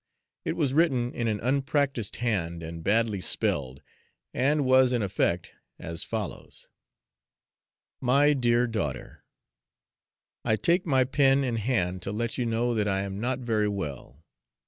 It 0.45 0.53
was 0.53 0.73
written 0.73 1.13
in 1.13 1.27
an 1.27 1.39
unpracticed 1.41 2.15
hand 2.15 2.63
and 2.63 2.83
badly 2.83 3.21
spelled, 3.21 3.83
and 4.33 4.65
was 4.65 4.93
in 4.93 5.03
effect 5.03 5.51
as 5.77 6.03
follows: 6.03 6.69
MY 8.01 8.33
DEAR 8.33 8.65
DAUGHTER, 8.65 9.23
I 10.43 10.55
take 10.55 10.87
my 10.87 11.03
pen 11.03 11.43
in 11.43 11.57
hand 11.57 12.01
to 12.01 12.11
let 12.11 12.39
you 12.39 12.47
know 12.47 12.73
that 12.73 12.87
I 12.87 13.01
am 13.01 13.19
not 13.19 13.41
very 13.41 13.67
well. 13.69 14.23